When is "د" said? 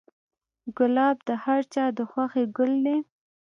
1.27-1.29, 1.97-1.99